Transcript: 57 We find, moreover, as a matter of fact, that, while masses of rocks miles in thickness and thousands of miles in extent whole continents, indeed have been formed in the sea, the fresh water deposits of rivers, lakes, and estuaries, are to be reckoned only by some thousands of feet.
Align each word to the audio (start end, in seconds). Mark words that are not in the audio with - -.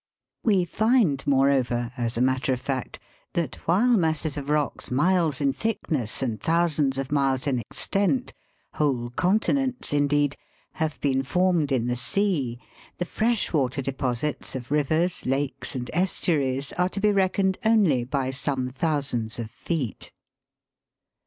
57 0.45 0.59
We 0.59 0.65
find, 0.65 1.27
moreover, 1.27 1.91
as 1.95 2.17
a 2.17 2.23
matter 2.23 2.51
of 2.53 2.59
fact, 2.59 2.97
that, 3.33 3.57
while 3.67 3.95
masses 3.95 4.35
of 4.35 4.49
rocks 4.49 4.89
miles 4.89 5.39
in 5.39 5.53
thickness 5.53 6.23
and 6.23 6.41
thousands 6.41 6.97
of 6.97 7.11
miles 7.11 7.45
in 7.45 7.59
extent 7.59 8.33
whole 8.73 9.11
continents, 9.11 9.93
indeed 9.93 10.35
have 10.71 10.99
been 11.01 11.21
formed 11.21 11.71
in 11.71 11.85
the 11.85 11.95
sea, 11.95 12.59
the 12.97 13.05
fresh 13.05 13.53
water 13.53 13.83
deposits 13.83 14.55
of 14.55 14.71
rivers, 14.71 15.27
lakes, 15.27 15.75
and 15.75 15.91
estuaries, 15.93 16.73
are 16.79 16.89
to 16.89 16.99
be 16.99 17.11
reckoned 17.11 17.59
only 17.63 18.03
by 18.03 18.31
some 18.31 18.69
thousands 18.69 19.37
of 19.37 19.51
feet. 19.51 20.11